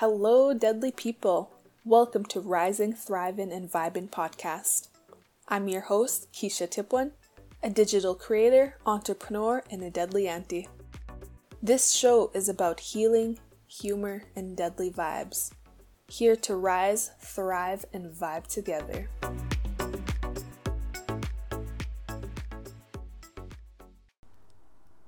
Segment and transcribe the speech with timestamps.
[0.00, 1.50] Hello, deadly people.
[1.84, 4.88] Welcome to Rising, Thriving, and Vibing podcast.
[5.46, 7.10] I'm your host, Kesha Tipewan,
[7.62, 10.68] a digital creator, entrepreneur, and a deadly auntie.
[11.62, 15.50] This show is about healing, humor, and deadly vibes.
[16.08, 19.10] Here to rise, thrive, and vibe together.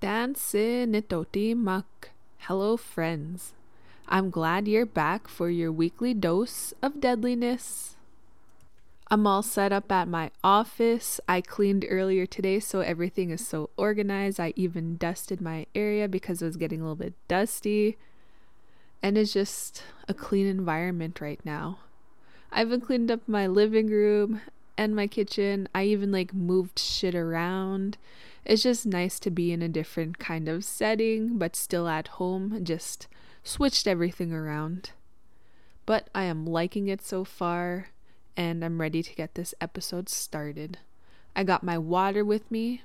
[0.00, 2.10] Dancing itoti mak.
[2.40, 3.54] Hello, friends.
[4.12, 7.96] I'm glad you're back for your weekly dose of deadliness.
[9.10, 11.18] I'm all set up at my office.
[11.26, 14.38] I cleaned earlier today, so everything is so organized.
[14.38, 17.96] I even dusted my area because it was getting a little bit dusty.
[19.02, 21.78] And it's just a clean environment right now.
[22.52, 24.42] I even cleaned up my living room
[24.76, 25.70] and my kitchen.
[25.74, 27.96] I even like moved shit around
[28.44, 32.64] it's just nice to be in a different kind of setting, but still at home.
[32.64, 33.06] Just
[33.44, 34.90] switched everything around.
[35.86, 37.88] But I am liking it so far,
[38.36, 40.78] and I'm ready to get this episode started.
[41.34, 42.82] I got my water with me.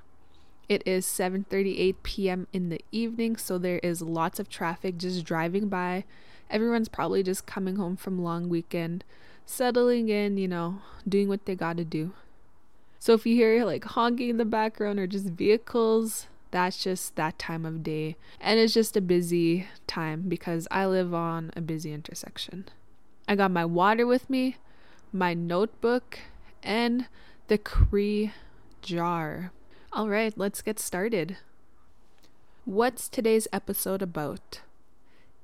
[0.68, 2.46] It is 7:38 p.m.
[2.52, 6.04] in the evening, so there is lots of traffic just driving by.
[6.50, 9.04] Everyone's probably just coming home from long weekend,
[9.46, 12.12] settling in, you know, doing what they got to do.
[12.98, 17.38] So if you hear like honking in the background or just vehicles, that's just that
[17.38, 18.16] time of day.
[18.40, 22.66] And it's just a busy time because I live on a busy intersection.
[23.26, 24.56] I got my water with me,
[25.12, 26.18] my notebook,
[26.62, 27.06] and
[27.48, 28.32] the Cree
[28.82, 29.52] jar.
[29.92, 31.36] All right, let's get started.
[32.64, 34.60] What's today's episode about?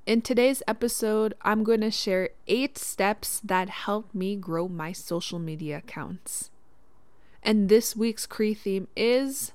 [0.05, 5.39] In today's episode, I'm going to share eight steps that helped me grow my social
[5.39, 6.51] media accounts.
[7.41, 9.53] And this week's Cree theme is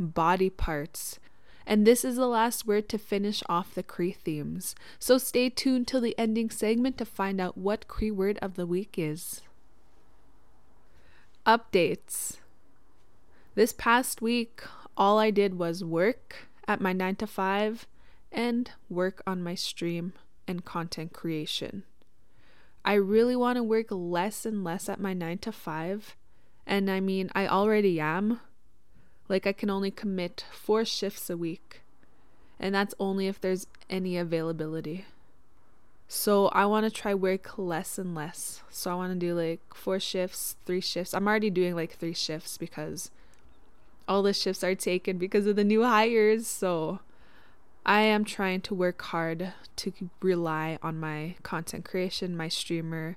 [0.00, 1.18] body parts.
[1.66, 4.74] And this is the last word to finish off the Cree themes.
[4.98, 8.66] So stay tuned till the ending segment to find out what Cree word of the
[8.66, 9.42] week is.
[11.46, 12.38] Updates.
[13.54, 14.62] This past week,
[14.96, 17.86] all I did was work at my 9 to 5
[18.32, 20.14] and work on my stream
[20.48, 21.84] and content creation.
[22.84, 26.16] I really want to work less and less at my 9 to 5
[26.70, 28.40] and I mean, I already am.
[29.30, 31.82] Like, I can only commit four shifts a week.
[32.58, 35.06] And that's only if there's any availability.
[36.08, 38.62] So I want to try work less and less.
[38.68, 41.14] So I want to do like four shifts, three shifts.
[41.14, 43.12] I'm already doing like three shifts because
[44.08, 46.48] all the shifts are taken because of the new hires.
[46.48, 46.98] So
[47.86, 53.16] I am trying to work hard to rely on my content creation, my streamer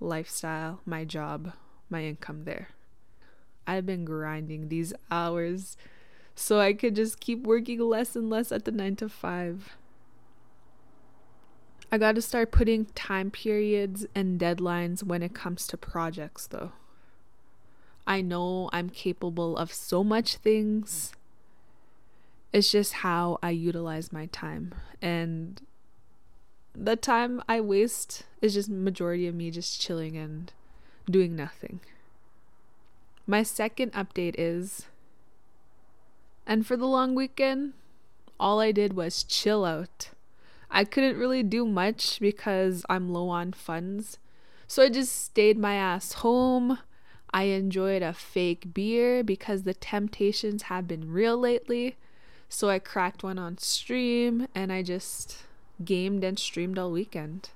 [0.00, 1.52] lifestyle, my job,
[1.88, 2.70] my income there.
[3.66, 5.76] I've been grinding these hours
[6.34, 9.76] so I could just keep working less and less at the 9 to 5.
[11.90, 16.72] I got to start putting time periods and deadlines when it comes to projects though.
[18.06, 21.12] I know I'm capable of so much things.
[22.52, 25.60] It's just how I utilize my time and
[26.74, 30.52] the time I waste is just majority of me just chilling and
[31.10, 31.80] doing nothing.
[33.26, 34.86] My second update is
[36.46, 37.72] and for the long weekend,
[38.38, 40.10] all I did was chill out.
[40.70, 44.18] I couldn't really do much because I'm low on funds.
[44.66, 46.78] So I just stayed my ass home.
[47.32, 51.96] I enjoyed a fake beer because the temptations have been real lately.
[52.48, 55.44] So I cracked one on stream and I just
[55.84, 57.50] gamed and streamed all weekend.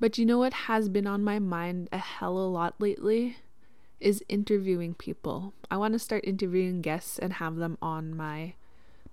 [0.00, 3.36] But you know what has been on my mind a hell of a lot lately?
[4.00, 5.52] Is interviewing people.
[5.70, 8.54] I want to start interviewing guests and have them on my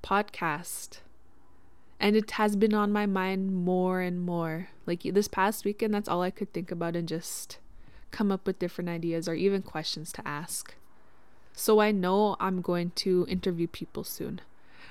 [0.03, 1.00] podcast.
[2.00, 4.69] And it has been on my mind more and more.
[4.85, 7.57] Like this past weekend, that's all I could think about and just
[8.12, 10.75] come up with different ideas or even questions to ask.
[11.53, 14.41] So I know I'm going to interview people soon.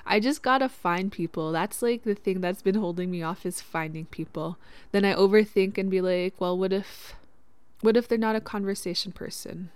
[0.07, 1.53] I just gotta find people.
[1.53, 4.59] That's like the thing that's been holding me off is finding people.
[4.93, 7.15] Then I overthink and be like, well, what if
[7.81, 9.71] what if they're not a conversation person?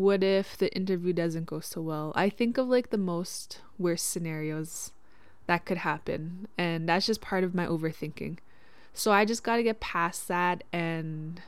[0.00, 2.12] What if the interview doesn't go so well?
[2.14, 4.92] I think of like the most worst scenarios
[5.46, 8.38] that could happen, and that's just part of my overthinking.
[8.94, 11.42] So I just got to get past that and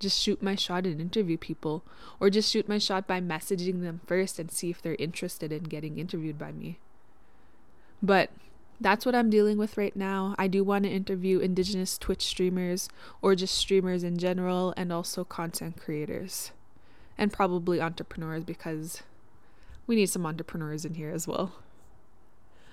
[0.00, 1.84] just shoot my shot and interview people,
[2.18, 5.62] or just shoot my shot by messaging them first and see if they're interested in
[5.62, 6.80] getting interviewed by me.
[8.02, 8.30] But
[8.80, 10.34] that's what I'm dealing with right now.
[10.36, 12.88] I do want to interview Indigenous Twitch streamers
[13.20, 16.50] or just streamers in general and also content creators
[17.18, 19.02] and probably entrepreneurs because
[19.86, 21.52] we need some entrepreneurs in here as well.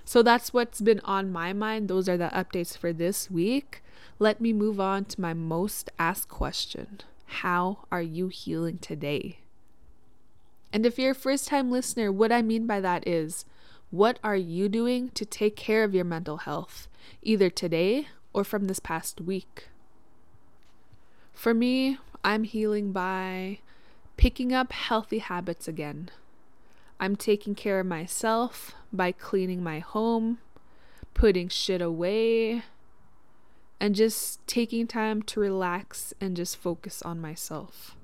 [0.06, 1.88] So that's what's been on my mind.
[1.88, 3.84] Those are the updates for this week.
[4.18, 9.40] Let me move on to my most asked question How are you healing today?
[10.74, 13.46] And if you're a first time listener, what I mean by that is
[13.92, 16.88] what are you doing to take care of your mental health,
[17.24, 19.70] either today or from this past week?
[21.34, 23.60] For me, I'm healing by
[24.20, 26.10] picking up healthy habits again.
[27.00, 30.40] I'm taking care of myself by cleaning my home,
[31.14, 32.64] putting shit away,
[33.80, 37.96] and just taking time to relax and just focus on myself.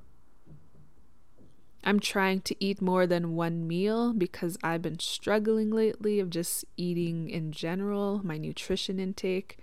[1.83, 6.63] I'm trying to eat more than one meal because I've been struggling lately of just
[6.77, 9.57] eating in general, my nutrition intake.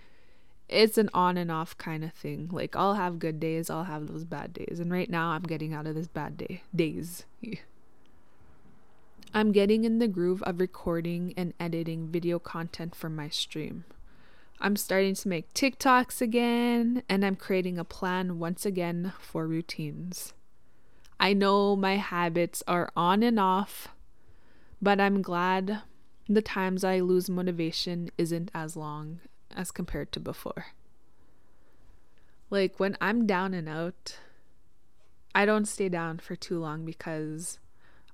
[0.72, 2.48] It's an on and off kind of thing.
[2.50, 4.80] Like I'll have good days, I'll have those bad days.
[4.80, 7.24] And right now I'm getting out of this bad day days.
[9.34, 13.84] I'm getting in the groove of recording and editing video content for my stream.
[14.60, 20.34] I'm starting to make TikToks again, and I'm creating a plan once again for routines.
[21.18, 23.88] I know my habits are on and off,
[24.82, 25.80] but I'm glad
[26.28, 29.20] the times I lose motivation isn't as long
[29.56, 30.66] as compared to before.
[32.50, 34.18] Like when I'm down and out,
[35.34, 37.58] I don't stay down for too long because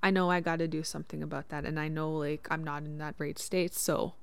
[0.01, 1.65] I know I got to do something about that.
[1.65, 3.73] And I know, like, I'm not in that right state.
[3.75, 4.13] So,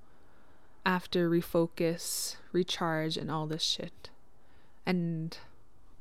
[0.85, 4.11] after refocus, recharge, and all this shit.
[4.87, 5.37] And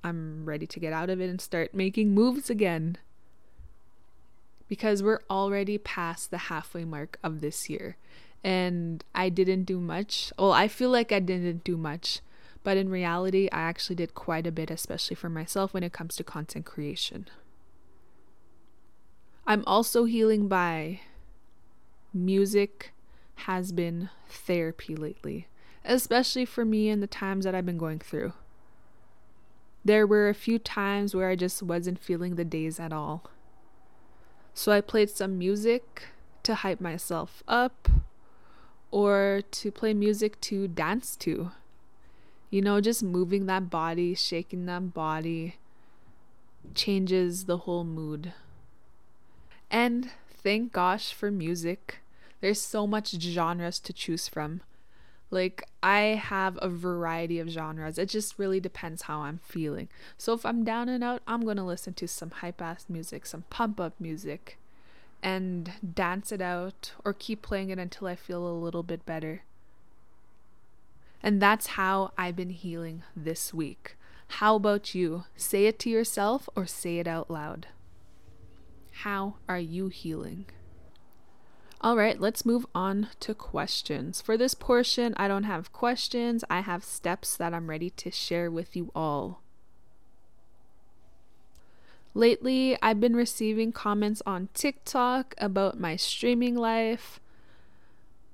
[0.03, 2.97] I'm ready to get out of it and start making moves again.
[4.67, 7.97] Because we're already past the halfway mark of this year.
[8.45, 10.31] And I didn't do much.
[10.38, 12.19] Well, I feel like I didn't do much.
[12.63, 16.15] But in reality, I actually did quite a bit, especially for myself when it comes
[16.15, 17.27] to content creation.
[19.47, 21.01] I'm also healing by
[22.13, 22.92] music
[23.36, 25.48] has been therapy lately,
[25.83, 28.33] especially for me in the times that I've been going through.
[29.83, 33.30] There were a few times where I just wasn't feeling the days at all.
[34.53, 36.09] So I played some music
[36.44, 37.89] to hype myself up
[38.95, 41.51] or to play music to dance to.
[42.50, 45.57] You know, just moving that body, shaking that body
[46.74, 48.31] changes the whole mood.
[49.69, 50.12] And
[50.42, 51.97] thank gosh for music.
[52.39, 54.62] There's so much genres to choose from.
[55.30, 57.98] Like, I have a variety of genres.
[57.98, 59.89] It just really depends how I'm feeling.
[60.18, 63.25] So, if I'm down and out, I'm going to listen to some hype ass music,
[63.25, 64.57] some pump up music,
[65.25, 69.42] and dance it out or keep playing it until I feel a little bit better.
[71.24, 73.98] And that's how I've been healing this week.
[74.27, 75.24] How about you?
[75.36, 77.66] Say it to yourself or say it out loud.
[78.92, 80.45] How are you healing?
[81.81, 84.22] All right, let's move on to questions.
[84.22, 88.51] For this portion, I don't have questions, I have steps that I'm ready to share
[88.51, 89.42] with you all.
[92.17, 97.19] Lately, I've been receiving comments on TikTok about my streaming life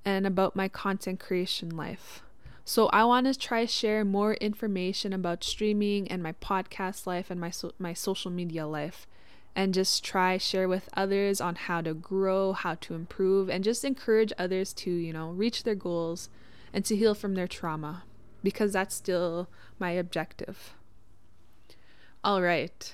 [0.06, 2.22] and about my content creation life.
[2.64, 7.42] So I want to try share more information about streaming and my podcast life and
[7.42, 9.08] my so- my social media life
[9.56, 13.84] and just try share with others on how to grow, how to improve and just
[13.84, 16.30] encourage others to, you know, reach their goals
[16.72, 18.04] and to heal from their trauma
[18.44, 19.50] because that's still
[19.80, 20.76] my objective.
[22.24, 22.94] All right.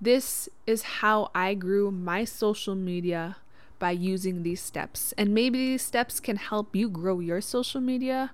[0.00, 3.36] This is how I grew my social media
[3.78, 5.12] by using these steps.
[5.16, 8.32] And maybe these steps can help you grow your social media,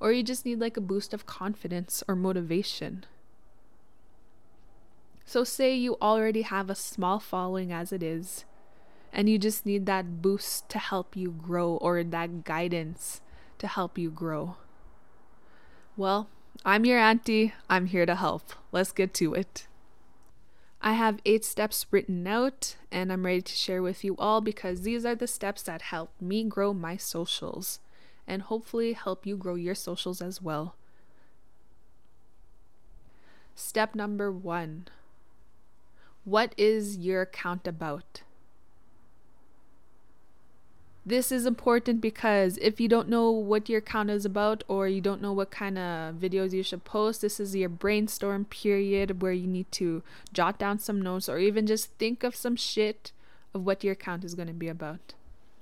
[0.00, 3.04] or you just need like a boost of confidence or motivation.
[5.24, 8.44] So, say you already have a small following as it is,
[9.12, 13.20] and you just need that boost to help you grow or that guidance
[13.58, 14.56] to help you grow.
[15.96, 16.28] Well,
[16.64, 17.52] I'm your auntie.
[17.68, 18.52] I'm here to help.
[18.72, 19.66] Let's get to it.
[20.80, 24.82] I have eight steps written out, and I'm ready to share with you all because
[24.82, 27.80] these are the steps that help me grow my socials
[28.26, 30.76] and hopefully help you grow your socials as well.
[33.56, 34.86] Step number one
[36.24, 38.20] what is your account about?
[41.08, 45.00] This is important because if you don't know what your account is about or you
[45.00, 49.32] don't know what kind of videos you should post, this is your brainstorm period where
[49.32, 50.02] you need to
[50.34, 53.12] jot down some notes or even just think of some shit
[53.54, 55.14] of what your account is going to be about.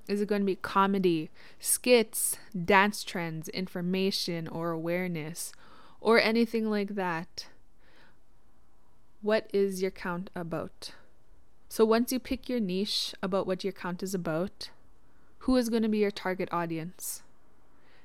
[0.08, 5.52] Is it going to be comedy, skits, dance trends, information, or awareness,
[6.00, 7.46] or anything like that?
[9.26, 10.92] what is your count about?
[11.68, 14.70] So once you pick your niche about what your count is about,
[15.46, 17.22] who is going to be your target audience?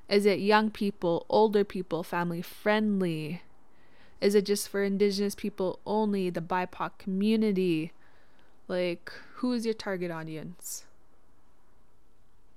[0.07, 3.41] Is it young people, older people, family friendly?
[4.21, 7.93] Is it just for indigenous people only, the BIPOC community?
[8.67, 10.85] Like, who is your target audience?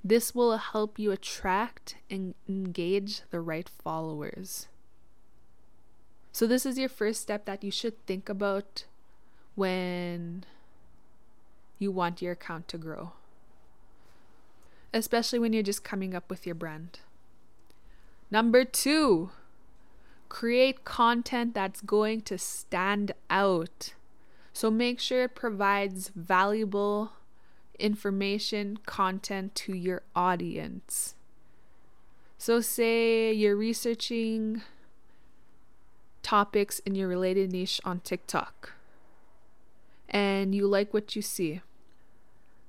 [0.04, 4.68] This will help you attract and engage the right followers.
[6.30, 8.84] So, this is your first step that you should think about
[9.54, 10.44] when
[11.78, 13.12] you want your account to grow,
[14.94, 17.00] especially when you're just coming up with your brand.
[18.30, 19.30] Number two,
[20.28, 23.92] create content that's going to stand out.
[24.52, 27.12] So make sure it provides valuable
[27.78, 31.16] information, content to your audience.
[32.38, 34.62] So, say you're researching
[36.22, 38.72] topics in your related niche on TikTok
[40.08, 41.62] and you like what you see.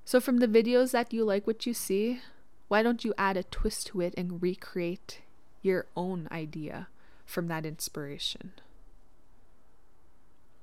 [0.06, 2.22] So, from the videos that you like what you see,
[2.68, 5.22] why don't you add a twist to it and recreate
[5.64, 6.88] your own idea
[7.26, 8.52] from that inspiration?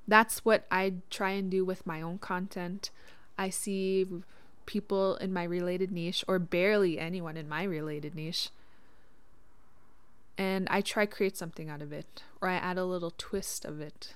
[0.06, 2.90] That's what I try and do with my own content.
[3.36, 4.06] I see
[4.64, 8.50] people in my related niche, or barely anyone in my related niche,
[10.38, 13.80] and I try create something out of it, or I add a little twist of
[13.80, 14.14] it.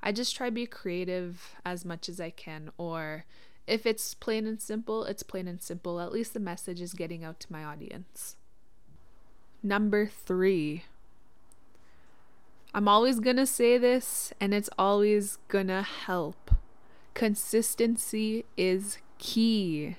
[0.00, 3.24] I just try be creative as much as I can, or
[3.66, 6.00] if it's plain and simple, it's plain and simple.
[6.00, 8.36] At least the message is getting out to my audience.
[9.62, 10.84] Number three.
[12.74, 16.50] I'm always gonna say this, and it's always gonna help.
[17.14, 19.96] Consistency is key.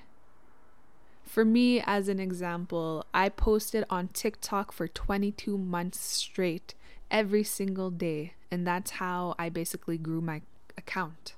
[1.22, 6.74] For me, as an example, I posted on TikTok for 22 months straight
[7.10, 10.42] every single day, and that's how I basically grew my
[10.76, 11.34] account.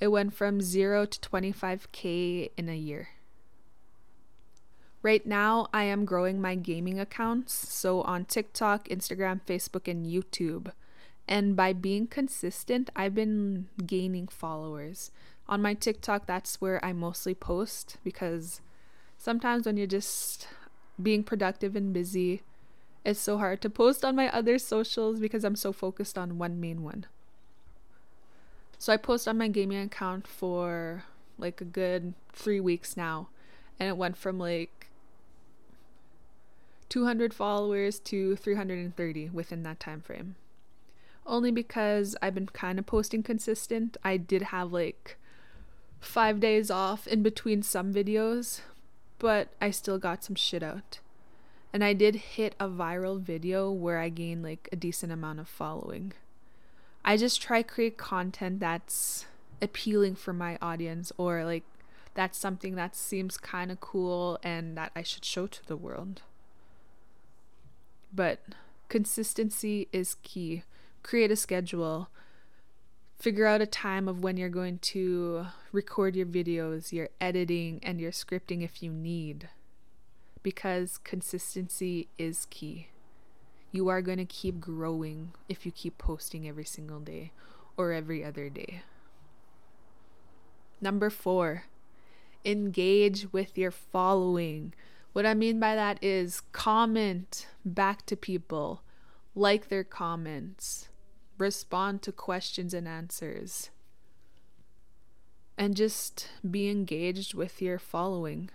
[0.00, 3.08] It went from 0 to 25k in a year.
[5.02, 10.72] Right now, I am growing my gaming accounts, so on TikTok, Instagram, Facebook, and YouTube.
[11.28, 15.10] And by being consistent, I've been gaining followers.
[15.48, 18.60] On my TikTok, that's where I mostly post because
[19.16, 20.48] sometimes when you're just
[21.00, 22.42] being productive and busy,
[23.04, 26.60] it's so hard to post on my other socials because I'm so focused on one
[26.60, 27.06] main one.
[28.78, 31.04] So I post on my gaming account for
[31.36, 33.28] like a good three weeks now,
[33.78, 34.88] and it went from like
[36.88, 40.36] 200 followers to 330 within that time frame.
[41.26, 43.96] Only because I've been kind of posting consistent.
[44.02, 45.16] I did have like
[46.00, 48.60] five days off in between some videos,
[49.18, 51.00] but I still got some shit out.
[51.72, 55.48] And I did hit a viral video where I gained like a decent amount of
[55.48, 56.14] following.
[57.08, 59.24] I just try create content that's
[59.62, 61.64] appealing for my audience or like
[62.14, 66.20] that's something that seems kind of cool and that I should show to the world.
[68.14, 68.40] But
[68.88, 70.64] consistency is key.
[71.02, 72.10] Create a schedule
[73.18, 78.00] figure out a time of when you're going to record your videos, your editing, and
[78.00, 79.48] your scripting if you need.
[80.42, 82.88] Because consistency is key.
[83.78, 87.30] You are going to keep growing if you keep posting every single day
[87.76, 88.82] or every other day.
[90.80, 91.66] Number four,
[92.44, 94.74] engage with your following.
[95.12, 98.82] What I mean by that is comment back to people,
[99.36, 100.88] like their comments,
[101.38, 103.70] respond to questions and answers,
[105.56, 108.50] and just be engaged with your following.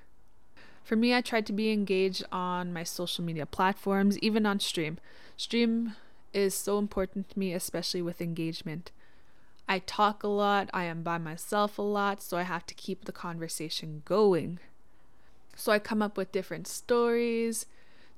[0.84, 4.98] For me, I tried to be engaged on my social media platforms, even on stream.
[5.38, 5.96] Stream
[6.34, 8.92] is so important to me, especially with engagement.
[9.68, 13.06] I talk a lot, I am by myself a lot, so I have to keep
[13.06, 14.60] the conversation going.
[15.56, 17.66] So I come up with different stories,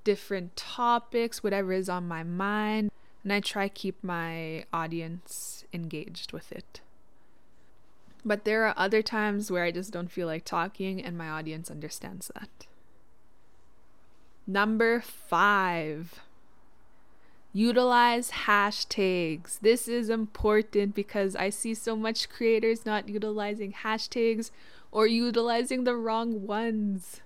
[0.03, 2.89] different topics, whatever is on my mind
[3.25, 6.79] and I try to keep my audience engaged with it.
[8.25, 11.69] But there are other times where I just don't feel like talking and my audience
[11.69, 12.65] understands that.
[14.47, 16.19] Number 5.
[17.53, 19.59] Utilize hashtags.
[19.59, 24.49] This is important because I see so much creators not utilizing hashtags
[24.91, 27.21] or utilizing the wrong ones.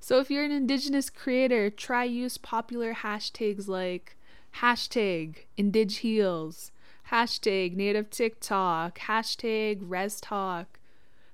[0.00, 4.16] So if you're an indigenous creator, try use popular hashtags like
[4.60, 6.70] hashtag Indig Heals,
[7.10, 10.78] hashtag Native TikTok, hashtag Res Talk,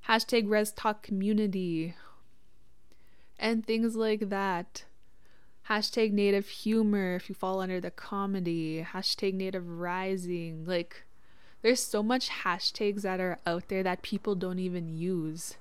[0.08, 1.94] hashtag Res Talk Community,
[3.38, 4.84] and things like that.
[5.68, 10.64] Hashtag Native Humor if you fall under the comedy, hashtag Native Rising.
[10.66, 11.04] Like,
[11.62, 15.56] there's so much hashtags that are out there that people don't even use.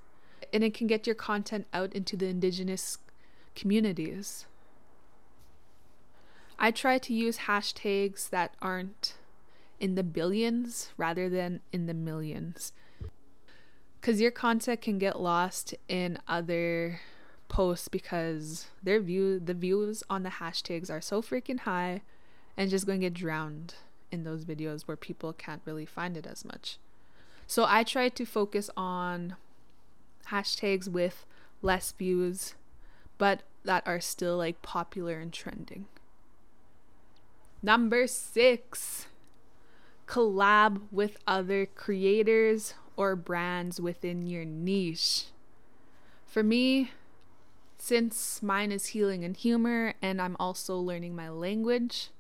[0.51, 2.99] and it can get your content out into the indigenous
[3.55, 4.45] communities.
[6.59, 9.15] I try to use hashtags that aren't
[9.83, 12.71] in the billions rather than in the millions.
[13.99, 17.01] Because your content can get lost in other
[17.49, 22.01] posts because their view the views on the hashtags are so freaking high
[22.55, 23.75] and just going to get drowned
[24.09, 26.77] in those videos where people can't really find it as much.
[27.45, 29.35] So I try to focus on
[30.29, 31.25] hashtags with
[31.61, 32.55] less views
[33.17, 35.87] but that are still like popular and trending.
[37.61, 39.07] Number 6
[40.13, 45.23] collab with other creators or brands within your niche.
[46.27, 46.91] For me,
[47.79, 52.11] since mine is healing and humor and I'm also learning my language,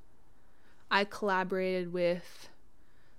[0.89, 2.49] I collaborated with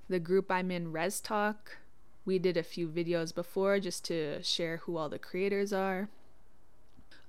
[0.08, 1.76] the group I'm in, Res Talk.
[2.24, 6.08] We did a few videos before just to share who all the creators are.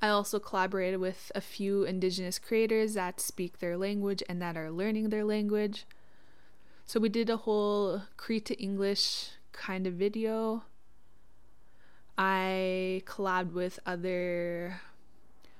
[0.01, 4.71] I also collaborated with a few Indigenous creators that speak their language and that are
[4.71, 5.85] learning their language.
[6.87, 10.63] So we did a whole Cree to English kind of video.
[12.15, 14.81] I collabed with other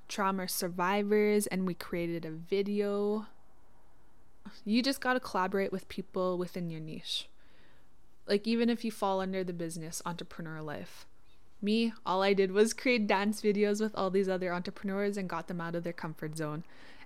[0.08, 3.26] trauma survivors and we created a video.
[4.64, 7.28] You just got to collaborate with people within your niche.
[8.28, 11.08] Like, even if you fall under the business entrepreneur life.
[11.60, 15.48] Me, all I did was create dance videos with all these other entrepreneurs and got
[15.48, 16.64] them out of their comfort zone.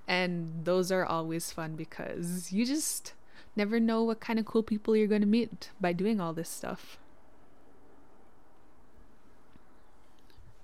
[0.08, 3.14] And those are always fun because you just
[3.56, 6.50] never know what kind of cool people you're going to meet by doing all this
[6.50, 6.98] stuff.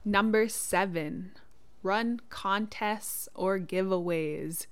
[0.04, 1.32] Number seven,
[1.82, 4.68] run contests or giveaways.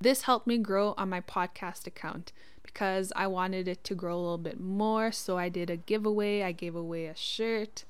[0.00, 4.20] This helped me grow on my podcast account because I wanted it to grow a
[4.20, 5.12] little bit more.
[5.12, 6.42] So I did a giveaway.
[6.42, 7.84] I gave away a shirt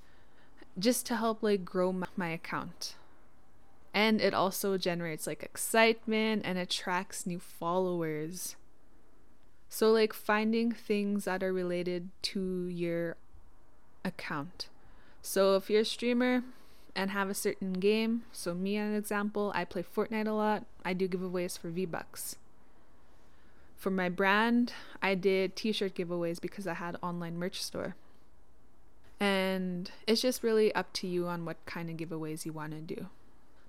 [0.78, 2.96] just to help like grow my, my account.
[3.94, 8.56] And it also generates like excitement and attracts new followers.
[9.76, 13.16] So, like finding things that are related to your
[14.06, 14.70] account.
[15.20, 16.44] So, if you're a streamer,
[16.94, 18.22] and have a certain game.
[18.32, 20.64] So me an example, I play Fortnite a lot.
[20.82, 22.36] I do giveaways for V-Bucks.
[23.76, 27.96] For my brand, I did t-shirt giveaways because I had online merch store.
[29.20, 32.94] And it's just really up to you on what kind of giveaways you want to
[32.94, 33.08] do.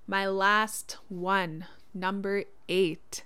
[0.06, 3.24] My last one, number 8,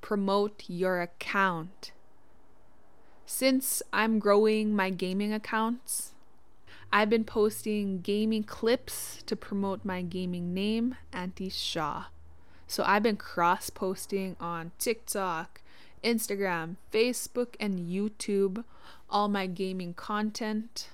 [0.00, 1.92] promote your account.
[3.26, 6.12] Since I'm growing my gaming accounts,
[6.92, 12.06] I've been posting gaming clips to promote my gaming name, Auntie Shaw.
[12.66, 15.62] So I've been cross posting on TikTok,
[16.02, 18.64] Instagram, Facebook, and YouTube
[19.08, 20.88] all my gaming content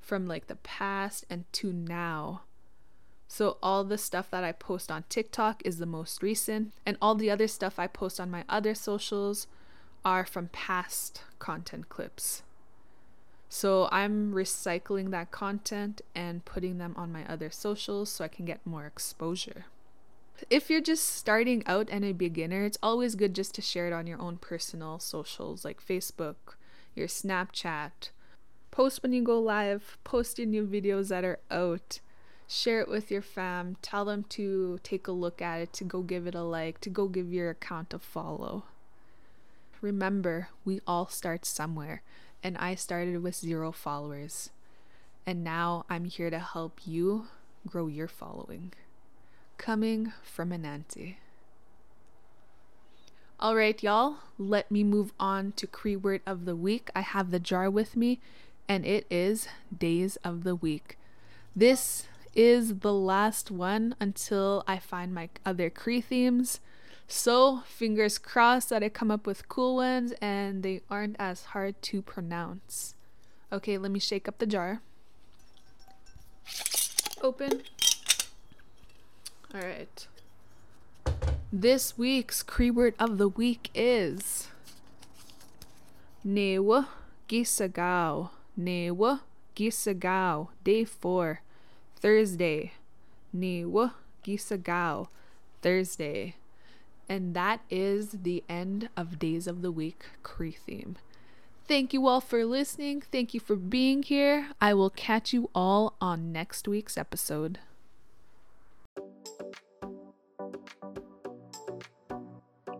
[0.00, 2.42] from like the past and to now.
[3.28, 7.14] So all the stuff that I post on TikTok is the most recent, and all
[7.14, 9.46] the other stuff I post on my other socials
[10.04, 12.42] are from past content clips.
[13.48, 18.44] So I'm recycling that content and putting them on my other socials so I can
[18.44, 19.66] get more exposure.
[20.48, 23.92] If you're just starting out and a beginner, it's always good just to share it
[23.92, 26.54] on your own personal socials like Facebook,
[26.94, 28.10] your Snapchat.
[28.70, 31.98] Post when you go live, post your new videos that are out,
[32.46, 36.02] share it with your fam, tell them to take a look at it, to go
[36.02, 38.64] give it a like, to go give your account a follow.
[39.80, 42.02] Remember, we all start somewhere
[42.42, 44.50] and I started with zero followers.
[45.26, 47.26] And now I'm here to help you
[47.66, 48.72] grow your following.
[49.58, 51.18] Coming from an auntie.
[53.38, 56.90] All right, y'all, let me move on to Cree word of the week.
[56.94, 58.20] I have the jar with me,
[58.68, 60.98] and it is days of the week.
[61.56, 66.60] This is the last one until I find my other Cree themes.
[67.12, 71.82] So, fingers crossed that I come up with cool ones and they aren't as hard
[71.82, 72.94] to pronounce.
[73.52, 74.80] Okay, let me shake up the jar.
[77.20, 77.62] Open.
[79.52, 80.06] Alright.
[81.52, 84.46] This week's Cree word of the week is
[86.24, 86.86] Newa
[87.28, 88.30] Gisagao.
[88.58, 89.20] Newa
[89.56, 90.48] Gisagao.
[90.62, 91.40] Day 4.
[91.96, 92.72] Thursday.
[93.36, 93.94] Newa
[94.24, 95.08] Gisagao.
[95.60, 96.36] Thursday.
[97.10, 100.96] And that is the end of Days of the Week Cree theme.
[101.66, 103.00] Thank you all for listening.
[103.00, 104.50] Thank you for being here.
[104.60, 107.58] I will catch you all on next week's episode.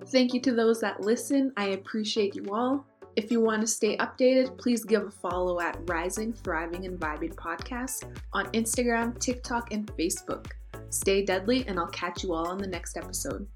[0.06, 1.52] Thank you to those that listen.
[1.56, 2.86] I appreciate you all.
[3.16, 7.34] If you want to stay updated, please give a follow at Rising, Thriving, and Vibing
[7.34, 10.52] Podcast on Instagram, TikTok, and Facebook.
[10.90, 13.48] Stay deadly, and I'll catch you all on the next episode.